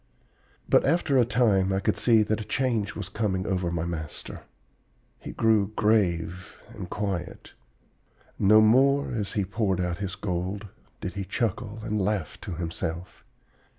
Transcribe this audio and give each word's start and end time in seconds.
"But 0.67 0.83
after 0.83 1.19
a 1.19 1.25
time 1.25 1.71
I 1.71 1.79
could 1.79 1.95
see 1.95 2.23
that 2.23 2.41
a 2.41 2.43
change 2.43 2.95
was 2.95 3.07
coming 3.07 3.45
over 3.45 3.69
my 3.71 3.85
master. 3.85 4.41
He 5.19 5.31
grew 5.31 5.73
grave 5.75 6.59
and 6.73 6.89
quiet. 6.89 7.53
No, 8.39 8.61
more, 8.61 9.11
as 9.13 9.33
he 9.33 9.45
poured 9.45 9.79
out 9.79 9.99
his 9.99 10.15
gold, 10.15 10.69
did 11.01 11.13
he 11.13 11.23
chuckle 11.23 11.77
and 11.83 12.01
laugh 12.01 12.41
to 12.41 12.53
himself. 12.55 13.23